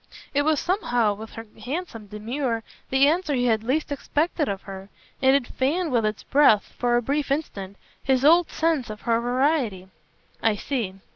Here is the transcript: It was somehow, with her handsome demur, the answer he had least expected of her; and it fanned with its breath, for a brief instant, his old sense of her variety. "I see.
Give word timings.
It 0.33 0.41
was 0.41 0.59
somehow, 0.59 1.13
with 1.13 1.33
her 1.33 1.45
handsome 1.63 2.07
demur, 2.07 2.63
the 2.89 3.07
answer 3.07 3.35
he 3.35 3.45
had 3.45 3.63
least 3.63 3.91
expected 3.91 4.49
of 4.49 4.63
her; 4.63 4.89
and 5.21 5.35
it 5.35 5.45
fanned 5.45 5.91
with 5.91 6.07
its 6.07 6.23
breath, 6.23 6.73
for 6.79 6.97
a 6.97 7.03
brief 7.03 7.29
instant, 7.29 7.77
his 8.01 8.25
old 8.25 8.49
sense 8.49 8.89
of 8.89 9.01
her 9.01 9.21
variety. 9.21 9.89
"I 10.41 10.55
see. 10.55 10.95